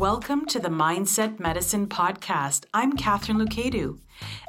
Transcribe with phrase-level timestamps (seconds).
[0.00, 2.64] Welcome to the Mindset Medicine Podcast.
[2.72, 3.98] I'm Catherine Lucadu,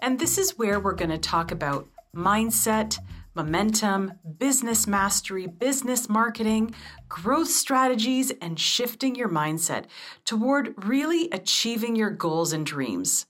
[0.01, 2.97] and this is where we're going to talk about mindset,
[3.35, 6.73] momentum, business mastery, business marketing,
[7.09, 9.87] growth strategies, and shifting your mindset
[10.23, 13.25] toward really achieving your goals and dreams.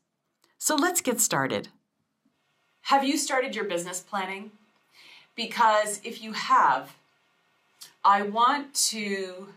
[0.60, 1.70] So let's get started.
[2.84, 4.52] Have you started your business planning?
[5.36, 6.94] Because if you have,
[8.06, 9.48] I want to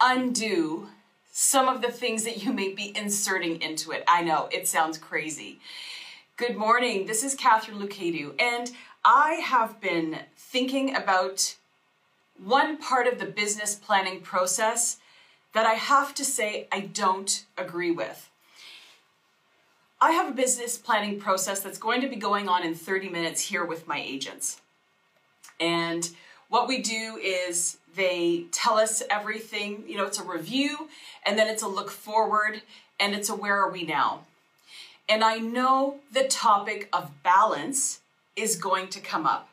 [0.00, 0.88] undo
[1.30, 4.02] some of the things that you may be inserting into it.
[4.08, 5.60] I know it sounds crazy.
[6.36, 7.06] Good morning.
[7.06, 8.70] This is Catherine Lucadu, and
[9.04, 11.56] I have been thinking about
[12.42, 14.98] one part of the business planning process
[15.52, 18.28] that I have to say I don't agree with.
[20.00, 23.42] I have a business planning process that's going to be going on in 30 minutes
[23.42, 24.60] here with my agents.
[25.60, 26.10] And
[26.48, 30.88] what we do is they tell us everything, you know, it's a review
[31.26, 32.62] and then it's a look forward
[32.98, 34.24] and it's a where are we now.
[35.08, 38.00] And I know the topic of balance
[38.36, 39.48] is going to come up.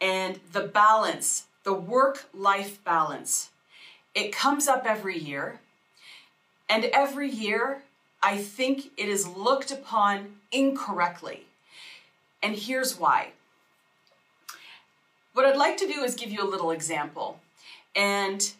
[0.00, 3.50] And the balance, the work life balance,
[4.14, 5.60] it comes up every year.
[6.68, 7.82] And every year,
[8.22, 11.44] I think it is looked upon incorrectly.
[12.42, 13.32] And here's why.
[15.34, 17.38] What I'd like to do is give you a little example.
[17.94, 18.52] And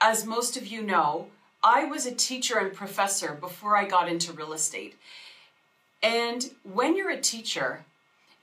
[0.00, 1.28] as most of you know,
[1.62, 4.96] I was a teacher and professor before I got into real estate.
[6.02, 7.84] And when you're a teacher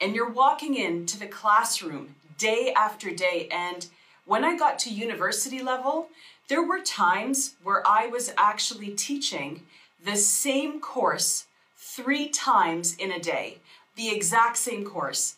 [0.01, 3.87] and you're walking into the classroom day after day, and
[4.25, 6.09] when I got to university level,
[6.49, 9.63] there were times where I was actually teaching
[10.03, 11.45] the same course
[11.77, 13.59] three times in a day,
[13.95, 15.35] the exact same course.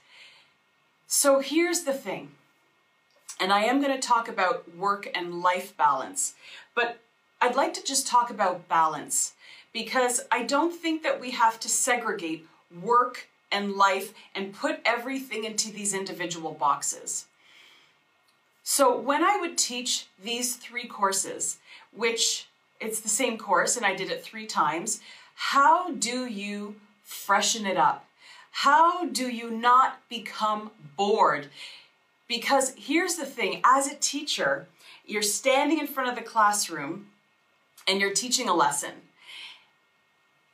[1.05, 2.31] So here's the thing
[3.39, 6.33] and I am going to talk about work and life balance.
[6.75, 6.99] But
[7.41, 9.33] I'd like to just talk about balance
[9.73, 12.47] because I don't think that we have to segregate
[12.81, 17.27] work and life and put everything into these individual boxes.
[18.63, 21.57] So when I would teach these three courses,
[21.95, 22.47] which
[22.81, 24.99] it's the same course and I did it three times,
[25.35, 28.05] how do you freshen it up?
[28.51, 31.47] How do you not become bored?
[32.27, 34.67] Because here's the thing as a teacher,
[35.05, 37.07] you're standing in front of the classroom
[37.87, 38.91] and you're teaching a lesson.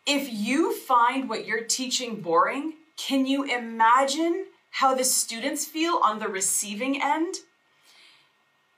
[0.06, 6.20] If you find what you're teaching boring, can you imagine how the students feel on
[6.20, 7.36] the receiving end?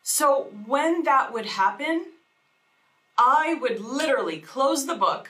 [0.04, 2.06] So, when that would happen,
[3.18, 5.30] I would literally close the book,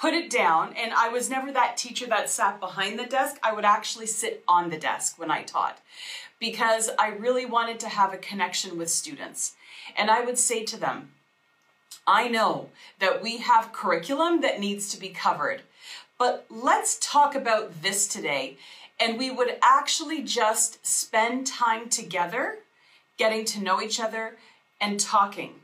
[0.00, 3.38] put it down, and I was never that teacher that sat behind the desk.
[3.42, 5.78] I would actually sit on the desk when I taught
[6.38, 9.54] because I really wanted to have a connection with students.
[9.96, 11.10] And I would say to them,
[12.06, 15.62] I know that we have curriculum that needs to be covered,
[16.18, 18.56] but let's talk about this today.
[18.98, 22.60] And we would actually just spend time together,
[23.18, 24.36] getting to know each other
[24.80, 25.59] and talking.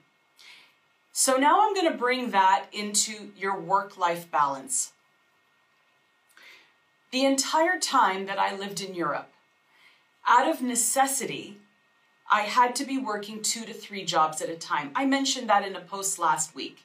[1.19, 4.93] So now I'm going to bring that into your work life balance.
[7.11, 9.33] The entire time that I lived in Europe,
[10.29, 11.57] out of necessity,
[12.31, 14.91] I had to be working two to three jobs at a time.
[14.95, 16.81] I mentioned that in a post last week.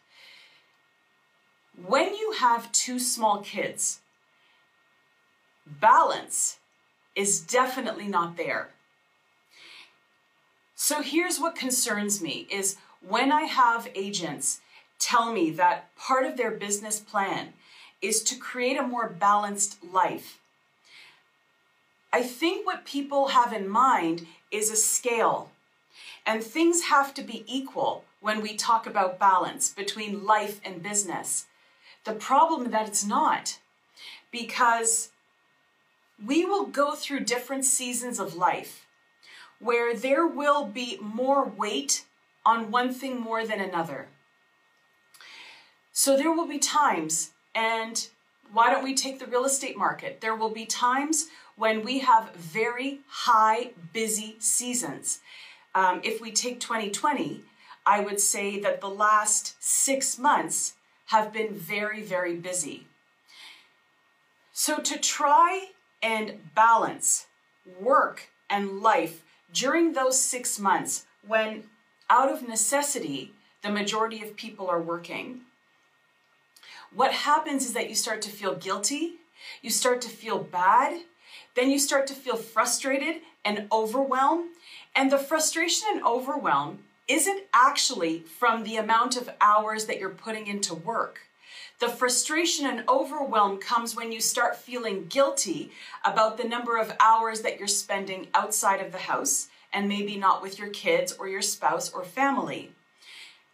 [1.85, 3.99] When you have two small kids,
[5.65, 6.59] balance
[7.17, 8.69] is definitely not there.
[10.73, 12.77] So here's what concerns me is
[13.07, 14.61] when I have agents
[14.99, 17.53] tell me that part of their business plan
[18.01, 20.39] is to create a more balanced life
[22.13, 25.51] I think what people have in mind is a scale.
[26.25, 31.45] And things have to be equal when we talk about balance between life and business.
[32.03, 33.59] The problem that it's not,
[34.31, 35.09] because
[36.23, 38.85] we will go through different seasons of life
[39.59, 42.05] where there will be more weight
[42.45, 44.07] on one thing more than another.
[45.91, 48.07] So there will be times, and
[48.51, 50.21] why don't we take the real estate market?
[50.21, 55.19] There will be times when we have very high, busy seasons.
[55.75, 57.43] Um, if we take 2020,
[57.85, 60.73] I would say that the last six months
[61.07, 62.87] have been very, very busy.
[64.53, 65.69] So, to try
[66.01, 67.27] and balance
[67.79, 69.23] work and life
[69.53, 71.63] during those six months when,
[72.11, 73.31] out of necessity,
[73.63, 75.41] the majority of people are working,
[76.93, 79.13] what happens is that you start to feel guilty,
[79.61, 81.03] you start to feel bad,
[81.55, 84.49] then you start to feel frustrated and overwhelmed.
[84.93, 90.47] And the frustration and overwhelm isn't actually from the amount of hours that you're putting
[90.47, 91.19] into work.
[91.79, 95.71] The frustration and overwhelm comes when you start feeling guilty
[96.03, 100.41] about the number of hours that you're spending outside of the house and maybe not
[100.41, 102.71] with your kids or your spouse or family.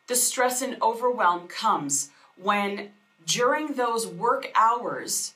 [0.07, 2.91] The stress and overwhelm comes when
[3.25, 5.33] during those work hours,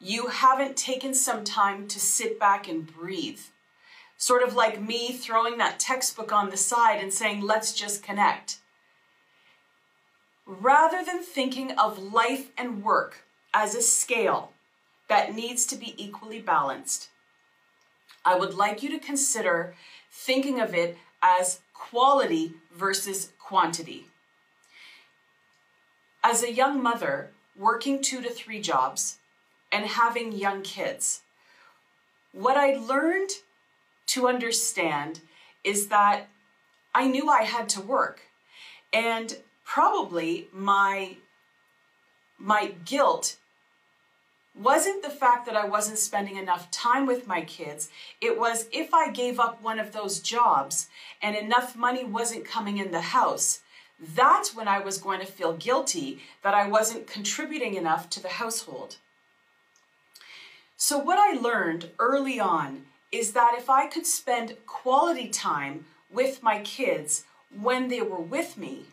[0.00, 3.40] you haven't taken some time to sit back and breathe.
[4.16, 8.58] Sort of like me throwing that textbook on the side and saying, let's just connect
[10.48, 14.52] rather than thinking of life and work as a scale
[15.08, 17.10] that needs to be equally balanced,
[18.24, 19.74] I would like you to consider
[20.10, 24.06] thinking of it as quality versus quantity.
[26.22, 29.18] As a young mother working two to three jobs
[29.72, 31.22] and having young kids,
[32.32, 33.30] what I learned
[34.08, 35.20] to understand
[35.64, 36.28] is that
[36.94, 38.22] I knew I had to work.
[38.92, 41.16] And probably my
[42.38, 43.36] my guilt
[44.58, 47.88] wasn't the fact that I wasn't spending enough time with my kids.
[48.20, 50.88] It was if I gave up one of those jobs
[51.22, 53.60] and enough money wasn't coming in the house,
[54.14, 58.28] that's when I was going to feel guilty that I wasn't contributing enough to the
[58.28, 58.96] household.
[60.76, 66.42] So, what I learned early on is that if I could spend quality time with
[66.42, 67.24] my kids
[67.60, 68.84] when they were with me,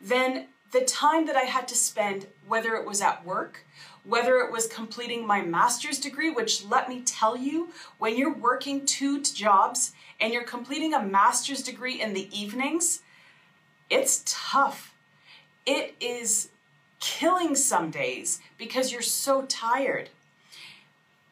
[0.00, 3.64] then the time that I had to spend, whether it was at work,
[4.04, 7.68] whether it was completing my master's degree, which let me tell you,
[7.98, 13.02] when you're working two jobs and you're completing a master's degree in the evenings,
[13.88, 14.94] it's tough.
[15.64, 16.48] It is
[16.98, 20.08] killing some days because you're so tired.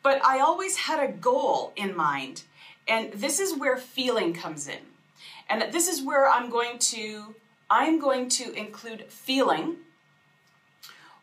[0.02, 2.42] But I always had a goal in mind,
[2.88, 4.78] and this is where feeling comes in.
[5.48, 7.34] And this is where I'm going to
[7.68, 9.76] I'm going to include feeling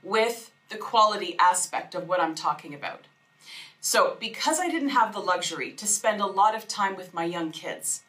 [0.02, 3.06] with the quality aspect of what I'm talking about.
[3.80, 7.24] So, because I didn't have the luxury to spend a lot of time with my
[7.24, 8.04] young kids,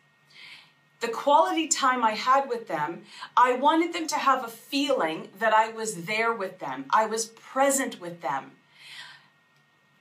[1.00, 3.02] the quality time I had with them,
[3.36, 7.26] I wanted them to have a feeling that I was there with them, I was
[7.26, 8.52] present with them.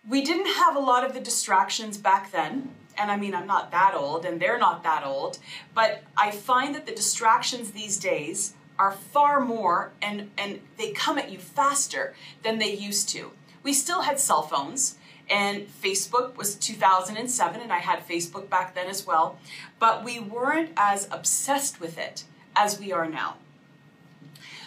[0.09, 3.71] We didn't have a lot of the distractions back then and I mean, I'm not
[3.71, 5.37] that old and they're not that old,
[5.73, 11.17] but I find that the distractions these days are far more and, and they come
[11.17, 12.13] at you faster
[12.43, 13.31] than they used to.
[13.63, 14.97] We still had cell phones,
[15.29, 19.39] and Facebook was 2007, and I had Facebook back then as well,
[19.79, 22.23] but we weren't as obsessed with it
[22.55, 23.35] as we are now.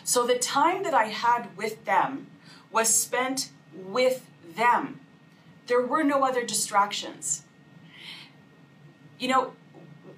[0.05, 2.27] So the time that I had with them
[2.71, 4.27] was spent with
[4.57, 5.01] them.
[5.67, 7.45] There were no other distractions.
[9.19, 9.53] You know,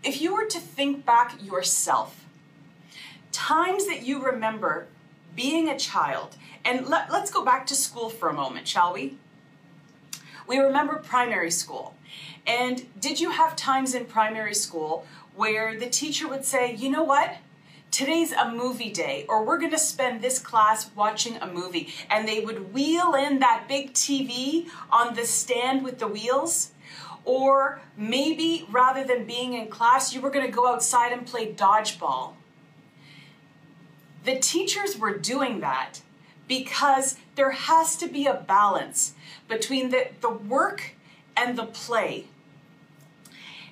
[0.03, 2.22] if you were to think back yourself,
[3.32, 4.87] times that you remember
[5.34, 9.17] being a child, and let, us go back to school for a moment, shall we?
[10.46, 11.94] We remember primary school.
[12.46, 17.02] And did you have times in primary school where the teacher would say, you know
[17.02, 17.38] what?
[17.90, 21.88] Today's a movie day, or we're to spend this class watching a movie.
[22.11, 26.73] And they would wheel in that big TV on the stand with the wheels
[27.25, 32.32] or maybe rather than being in class, you were to go outside and play dodgeball.
[34.24, 36.00] The teachers were doing that
[36.48, 39.14] because there has to be a balance
[39.48, 40.94] between the, the work
[41.36, 42.26] and the play.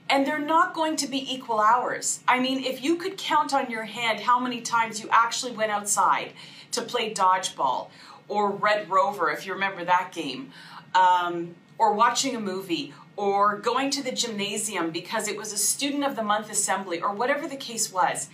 [0.09, 2.21] And they're not going to be equal hours.
[2.26, 5.71] I mean, if you could count on your hand how many times you actually went
[5.71, 6.33] outside
[6.73, 7.88] to play dodgeball
[8.26, 10.52] or Red Rover, if you remember that game,
[10.95, 16.04] um, or watching a movie or going to the gymnasium because it was a student
[16.04, 18.28] of the month assembly or whatever the case was.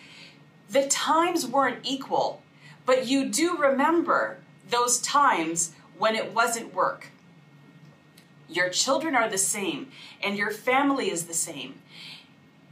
[0.68, 2.42] The times weren't equal,
[2.85, 7.08] but you do remember those times when it wasn't work.
[8.49, 9.88] Your children are the same
[10.23, 11.80] and your family is the same.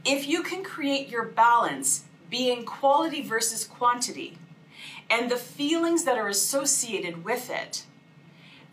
[0.03, 4.37] If you can create your balance being quality versus quantity
[5.09, 7.85] and the feelings that are associated with it,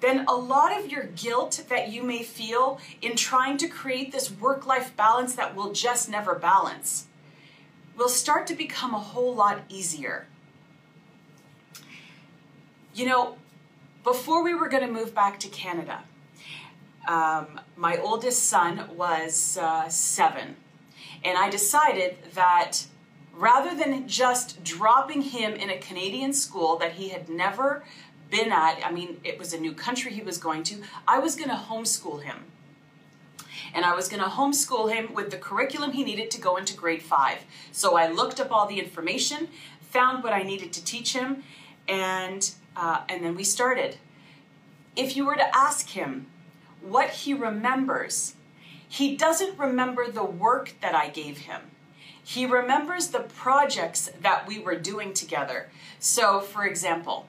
[0.01, 4.33] then a lot of your guilt that you may feel in trying to create this
[4.33, 7.07] work life balance that will just never balance
[7.97, 10.27] will start to become a whole lot easier.
[12.95, 13.37] You know,
[14.05, 16.03] before we were going to move back to Canada,
[17.09, 20.57] um, my oldest son was uh, seven,
[21.25, 22.85] and I decided that
[23.35, 27.85] rather than just dropping him in a Canadian school that he had never
[28.31, 31.35] been at, I mean, it was a new country he was going to, I was
[31.35, 32.52] going to homeschool him.
[33.75, 36.75] And I was going to homeschool him with the curriculum he needed to go into
[36.75, 37.39] grade five.
[37.73, 39.49] So I looked up all the information,
[39.81, 41.43] found what I needed to teach him,
[41.89, 43.97] and uh, and then we started.
[44.97, 46.27] If you were to ask him
[46.81, 48.35] what he remembers,
[48.89, 51.63] he doesn't remember the work that I gave him.
[52.23, 55.71] He remembers the projects that we were doing together.
[55.99, 57.27] So, for example,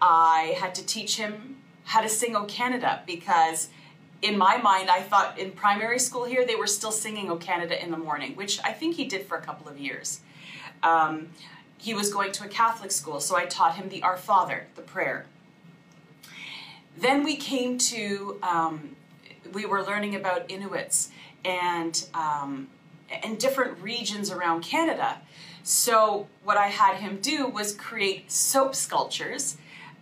[0.00, 3.68] I had to teach him how to sing O Canada because
[4.22, 7.82] in my mind, I thought in primary school here they were still singing O Canada
[7.82, 10.20] in the morning, which I think he did for a couple of years.
[10.82, 11.28] Um,
[11.78, 14.82] he was going to a Catholic school, so I taught him the Our Father, the
[14.82, 15.26] prayer.
[16.98, 18.96] Then we came to, um,
[19.52, 21.10] we were learning about Inuits
[21.44, 22.68] and um,
[23.22, 25.22] and different regions around Canada.
[25.62, 29.56] So what I had him do was create soap sculptures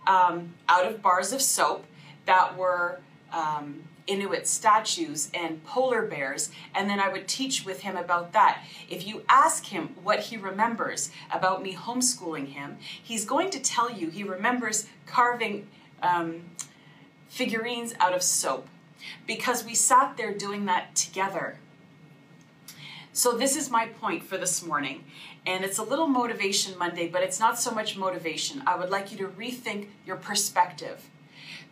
[0.05, 1.85] um, out of bars of soap
[2.25, 2.99] that were
[3.31, 8.63] um, Inuit statues and polar bears, and then I would teach with him about that.
[8.89, 13.91] If you ask him what he remembers about me homeschooling him, he's going to tell
[13.91, 15.67] you he remembers carving
[16.01, 16.41] um,
[17.27, 18.67] figurines out of soap
[19.27, 21.57] because we sat there doing that together.
[23.13, 25.03] So, this is my point for this morning.
[25.45, 28.61] And it's a little motivation Monday, but it's not so much motivation.
[28.67, 31.09] I would like you to rethink your perspective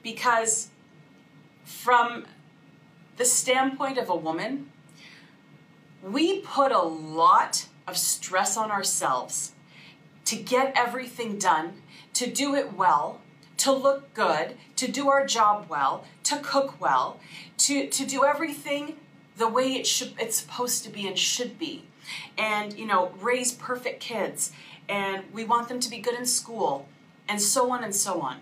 [0.04, 0.70] because
[1.68, 2.26] from
[3.18, 4.72] the standpoint of a woman,
[6.02, 9.52] we put a lot of stress on ourselves
[10.24, 11.82] to get everything done,
[12.14, 13.20] to do it well,
[13.58, 17.20] to look good, to do our job well, to cook well,
[17.58, 18.96] to, to do everything
[19.36, 21.84] the way it should it's supposed to be and should be.
[22.38, 24.54] And you know, raise perfect kids
[24.88, 26.88] and we want them to be good in school
[27.28, 28.38] and so on and so on.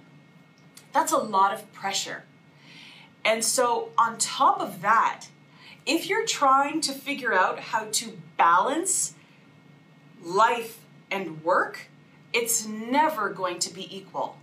[0.93, 2.23] That's a lot of pressure.
[3.25, 5.25] And so, on top of that,
[5.85, 9.15] if you're trying to figure out how to balance
[10.23, 10.79] life
[11.09, 11.87] and work,
[12.31, 14.37] it's never going to be equal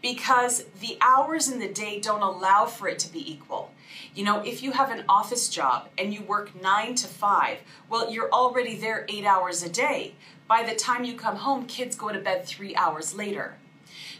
[0.00, 3.72] because the hours in the day don't allow for it to be equal.
[4.14, 8.12] You know, if you have an office job and you work nine to five, well,
[8.12, 10.14] you're already there eight hours a day.
[10.46, 13.56] By the time you come home, kids go to bed three hours later.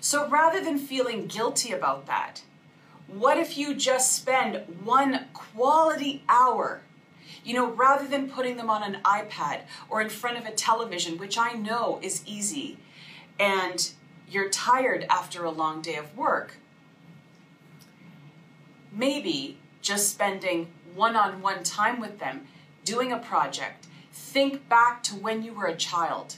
[0.00, 2.42] So rather than feeling guilty about that,
[3.18, 6.82] what if you just spend one quality hour?
[7.44, 11.18] You know, rather than putting them on an iPad or in front of a television,
[11.18, 12.78] which I know is easy,
[13.38, 13.90] and
[14.28, 16.56] you're tired after a long day of work.
[18.90, 22.46] Maybe just spending one on one time with them,
[22.84, 23.86] doing a project.
[24.12, 26.36] Think back to when you were a child.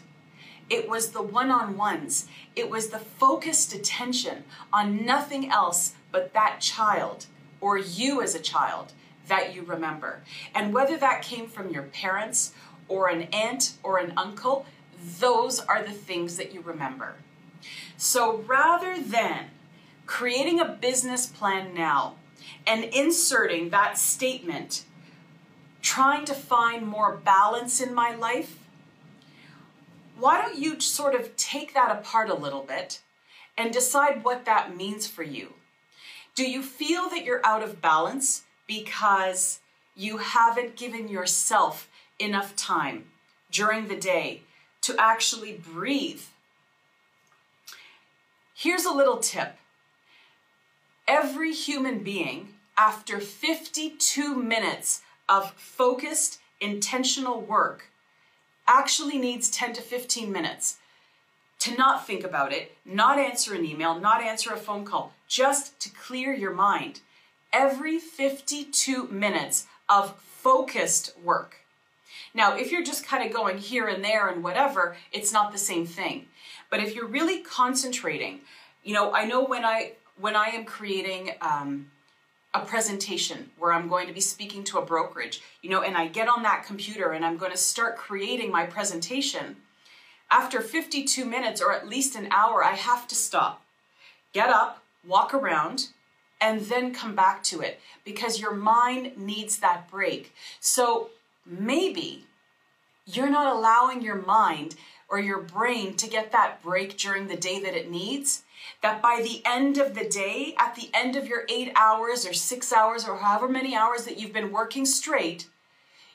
[0.68, 6.32] It was the one on ones, it was the focused attention on nothing else but
[6.32, 7.26] that child
[7.60, 8.94] or you as a child
[9.28, 10.22] that you remember.
[10.54, 12.54] And whether that came from your parents
[12.88, 14.64] or an aunt or an uncle,
[15.20, 17.16] those are the things that you remember.
[17.98, 19.50] So rather than
[20.06, 22.14] creating a business plan now
[22.66, 24.86] and inserting that statement,
[25.82, 28.58] trying to find more balance in my life,
[30.18, 33.02] why don't you sort of take that apart a little bit
[33.58, 35.52] and decide what that means for you?
[36.36, 39.60] Do you feel that you're out of balance because
[39.96, 41.88] you haven't given yourself
[42.18, 43.06] enough time
[43.50, 44.42] during the day
[44.82, 46.20] to actually breathe?
[48.54, 49.56] Here's a little tip.
[51.08, 55.00] Every human being, after 52 minutes
[55.30, 57.86] of focused, intentional work,
[58.68, 60.76] actually needs 10 to 15 minutes
[61.60, 65.78] to not think about it, not answer an email, not answer a phone call, just
[65.80, 67.00] to clear your mind.
[67.52, 71.58] Every 52 minutes of focused work.
[72.34, 75.58] Now, if you're just kind of going here and there and whatever, it's not the
[75.58, 76.26] same thing.
[76.70, 78.40] But if you're really concentrating,
[78.84, 81.90] you know, I know when I when I am creating um,
[82.54, 86.08] a presentation where I'm going to be speaking to a brokerage, you know, and I
[86.08, 89.56] get on that computer and I'm going to start creating my presentation.
[90.30, 93.62] After 52 minutes or at least an hour, I have to stop,
[94.32, 95.88] get up, walk around,
[96.40, 100.34] and then come back to it because your mind needs that break.
[100.60, 101.10] So
[101.46, 102.26] maybe
[103.06, 104.74] you're not allowing your mind
[105.08, 108.42] or your brain to get that break during the day that it needs,
[108.82, 112.32] that by the end of the day, at the end of your eight hours or
[112.32, 115.48] six hours or however many hours that you've been working straight,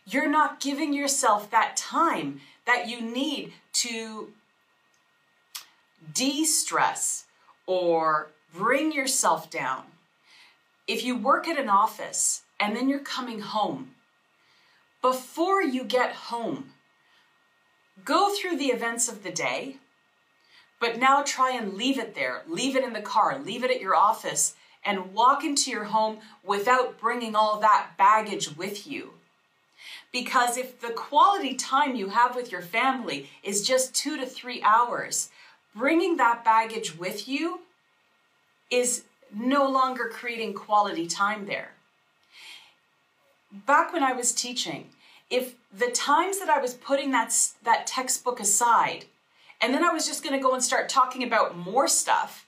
[0.05, 4.33] you're not giving yourself that time that you need to
[6.13, 7.25] de stress
[7.65, 9.83] or bring yourself down.
[10.87, 13.95] If you work at an office and then you're coming home.
[15.01, 16.73] Before you get home,
[18.05, 19.77] go through the events of the day,
[20.79, 22.43] but now try and leave it there.
[22.47, 24.55] Leave it in the car, leave it at your office,
[24.85, 29.13] and walk into your home without bringing all that baggage with you.
[30.11, 34.61] Because if the quality time you have with your family is just two to three
[34.61, 35.29] hours,
[35.75, 37.61] bringing that baggage with you
[38.71, 41.73] is no longer creating quality time there.
[43.51, 44.87] Back when I was teaching,
[45.29, 49.05] if the times that I was putting that, that textbook aside,
[49.61, 52.47] and then I was just going to go and start talking about more stuff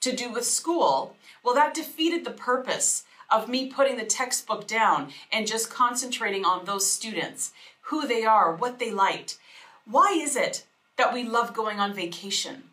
[0.00, 5.10] to do with school, well, that defeated the purpose of me putting the textbook down
[5.32, 7.52] and just concentrating on those students,
[7.82, 9.38] who they are, what they liked.
[9.84, 10.64] Why is it
[10.96, 12.64] that we love going on vacation?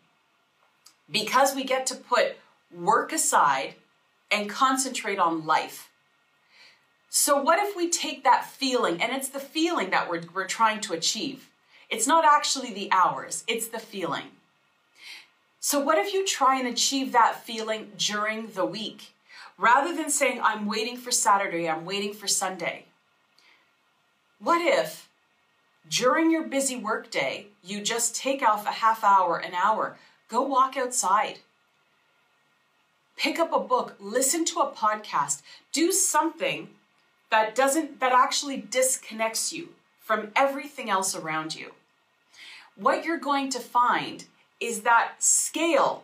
[1.10, 2.36] Because we get to put
[2.74, 3.74] work aside
[4.30, 5.90] and concentrate on life.
[7.10, 10.80] So, what if we take that feeling, and it's the feeling that we're, we're trying
[10.80, 11.50] to achieve?
[11.90, 14.24] It's not actually the hours, it's the feeling.
[15.60, 19.12] So, what if you try and achieve that feeling during the week?
[19.58, 22.86] Rather than saying, I'm waiting for Saturday, I'm waiting for Sunday.
[24.40, 25.08] What if
[25.88, 29.98] during your busy workday, you just take off a half hour, an hour,
[30.28, 31.40] go walk outside?
[33.22, 36.70] Pick up a book, listen to a podcast, do something
[37.30, 39.68] that doesn't that actually disconnects you
[40.00, 41.70] from everything else around you.
[42.74, 44.24] What you're going to find
[44.58, 46.02] is that scale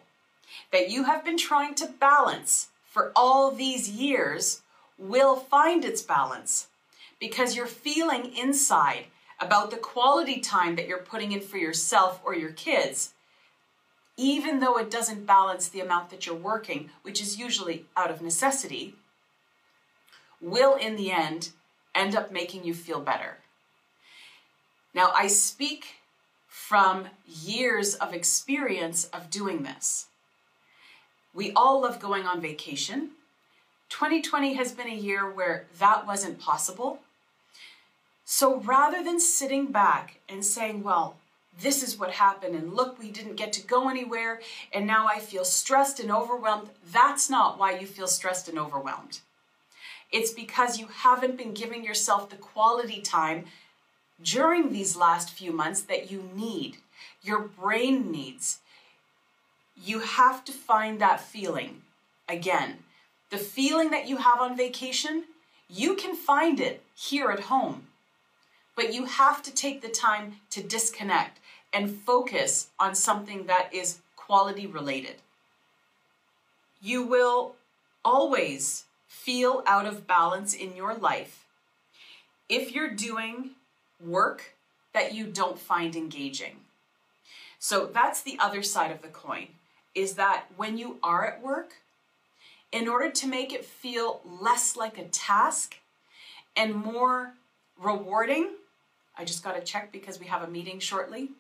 [0.70, 4.62] that you have been trying to balance for all these years
[4.96, 6.68] will find its balance
[7.18, 9.06] because you're feeling inside
[9.40, 13.14] about the quality time that you're putting in for yourself or your kids,
[14.18, 18.20] even though it doesn't balance the amount that you're working, which is usually out of
[18.20, 18.96] necessity
[20.40, 21.50] will in the end
[21.94, 23.38] end up making you feel better.
[24.92, 26.00] Now, I speak
[26.48, 30.06] from years of experience of doing this.
[31.32, 33.10] We all love going on vacation.
[33.90, 37.00] 2020 has been a year where that wasn't possible.
[38.24, 41.16] So rather than sitting back and saying, well,
[41.60, 44.40] this is what happened, and look, we didn't get to go anywhere,
[44.72, 49.20] and now I feel stressed and overwhelmed, that's not why you feel stressed and overwhelmed.
[50.10, 53.46] It's because you haven't been giving yourself the quality time
[54.22, 56.78] during these last few months that you need,
[57.22, 58.58] your brain needs.
[59.76, 61.82] You have to find that feeling.
[62.28, 62.78] Again,
[63.30, 65.24] the feeling that you have on vacation,
[65.68, 67.88] you can find it here at home.
[68.74, 71.37] But you have to take the time to disconnect
[71.72, 75.16] and focus on something that is quality related.
[76.80, 77.56] You will
[78.04, 81.46] always feel out of balance in your life
[82.48, 83.50] if you're doing
[84.04, 84.54] work
[84.94, 86.56] that you don't find engaging.
[87.58, 89.48] So that's the other side of the coin
[89.94, 91.74] is that when you are at work,
[92.70, 95.76] in order to make it feel less like a task
[96.56, 97.32] and more
[97.82, 98.50] rewarding,
[99.16, 101.30] I just got to check because we have a meeting shortly.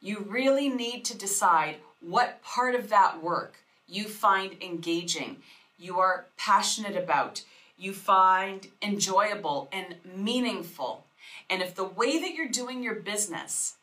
[0.00, 5.42] You really need to decide what part of that work you find engaging
[5.80, 7.42] you are passionate about,
[7.78, 11.06] you find enjoyable and meaningful.
[11.48, 13.76] And if the way that you're doing your business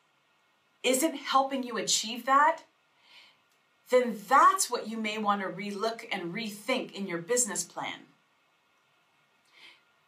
[0.83, 2.61] isn't helping you achieve that,
[3.89, 8.01] then that's what you may want to relook and rethink in your business plan.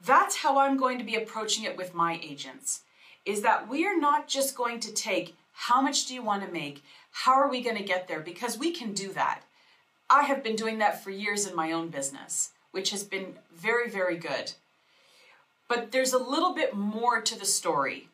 [0.05, 2.81] That's how I'm going to be approaching it with my agents.
[3.25, 6.53] Is that we are not just going to take how much do you want to
[6.53, 6.81] make?
[7.11, 8.21] How are we going to get there?
[8.21, 9.41] Because we can do that.
[10.09, 13.89] I have been doing that for years in my own business, which has been very,
[13.89, 14.53] very good.
[15.67, 18.07] But there's a little bit more to the story.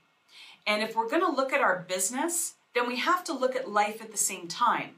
[0.65, 3.69] And if we're going to look at our business, then we have to look at
[3.69, 4.95] life at the same time.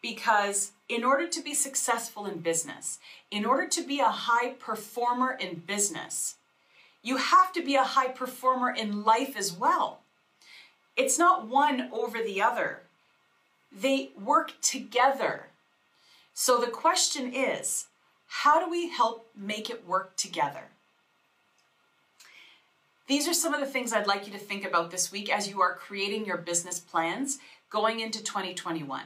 [0.00, 3.00] Because in order to be successful in business,
[3.32, 6.36] in order to be a high performer in business,
[7.02, 10.02] you have to be a high performer in life as well.
[10.96, 12.80] It's not one over the other,
[13.70, 15.46] they work together.
[16.34, 17.86] So the question is
[18.28, 20.64] how do we help make it work together?
[23.06, 25.48] These are some of the things I'd like you to think about this week as
[25.48, 27.38] you are creating your business plans
[27.70, 29.02] going into 2021.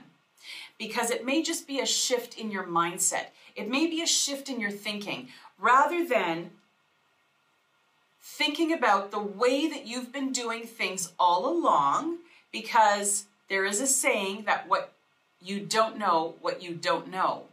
[0.78, 4.48] Because it may just be a shift in your mindset, it may be a shift
[4.48, 6.50] in your thinking rather than
[8.36, 12.18] thinking about the way that you've been doing things all along.
[12.52, 14.92] Because there is a saying that what
[15.42, 17.44] you don't know what you don't know.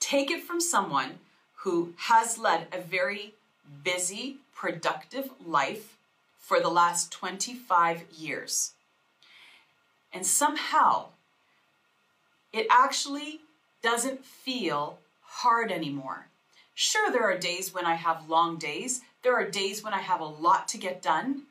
[0.00, 1.18] Take it from someone
[1.62, 3.34] who has led a very
[3.82, 5.96] busy, productive life
[6.38, 8.72] for the last 25 years.
[10.12, 11.06] And somehow,
[12.52, 13.40] it actually
[13.82, 16.26] doesn't feel hard anymore.
[16.74, 20.20] Sure, there are days when I have long days, there are days when I have
[20.20, 21.44] a lot to get done,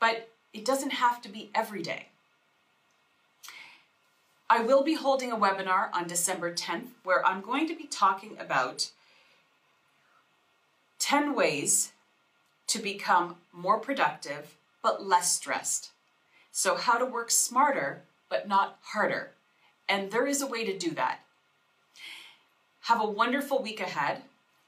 [0.00, 2.08] but it doesn't have to be every day.
[4.48, 8.36] I will be holding a webinar on December 10th where I'm going to be talking
[8.38, 8.90] about
[11.00, 11.92] 10 ways
[12.68, 15.90] to become more productive but less stressed.
[16.52, 19.32] So, how to work smarter but not harder.
[19.88, 21.20] And there is a way to do that.
[22.82, 24.22] Have a wonderful week ahead.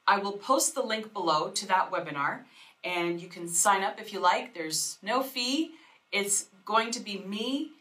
[0.08, 2.44] I will post the link below to that webinar
[2.82, 4.54] and you can sign up if you like.
[4.54, 5.72] There's no fee.
[6.10, 7.72] It's going to be me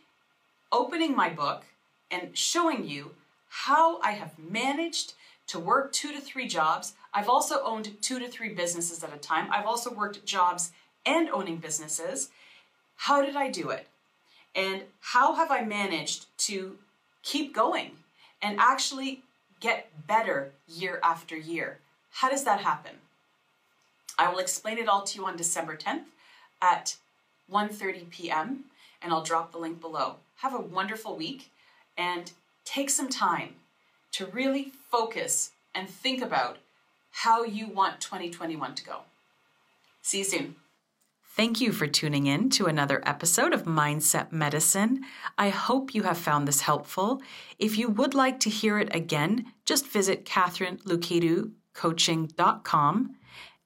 [0.70, 1.64] opening my book
[2.12, 3.12] and showing you
[3.48, 5.14] how I have managed
[5.48, 6.96] to work two to three jobs.
[7.14, 9.48] I've also owned two to three businesses at a time.
[9.50, 10.72] I've also worked jobs
[11.06, 12.30] and owning businesses.
[12.98, 13.88] How did I do it?
[14.54, 16.78] And how have I managed to
[17.24, 17.92] keep going
[18.42, 19.22] and actually
[19.62, 21.80] get better year after year?
[22.18, 22.94] How does that happen?
[24.18, 26.06] I will explain it all to you on December 10th
[26.60, 26.96] at
[27.48, 28.64] 1:30 p.m.
[29.04, 30.16] and I'll drop the link below.
[30.38, 31.52] Have a wonderful week
[31.96, 32.32] and
[32.66, 33.58] take some time
[34.14, 36.58] to really focus and think about
[37.24, 38.98] how you want 2021 to go.
[40.02, 40.56] See you soon.
[41.36, 45.06] Thank you for tuning in to another episode of Mindset Medicine.
[45.38, 47.22] I hope you have found this helpful.
[47.60, 50.26] If you would like to hear it again, just visit
[51.78, 53.16] CatherineLukiducoaching.com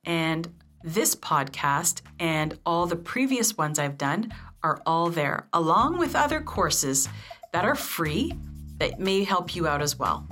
[0.05, 0.47] and
[0.83, 6.41] this podcast and all the previous ones I've done are all there, along with other
[6.41, 7.07] courses
[7.53, 8.33] that are free
[8.77, 10.27] that may help you out as well.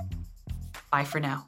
[0.90, 1.46] Bye for now.